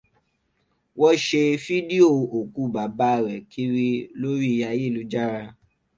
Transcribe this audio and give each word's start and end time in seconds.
Wọ́n 0.99 1.15
ṣe 1.25 1.41
fídíò 1.63 2.09
òkú 2.37 2.61
bàbá 2.73 3.09
rẹ̀ 3.25 3.39
kiri 3.51 3.89
lórí 4.19 4.51
ayélujára. 4.69 5.45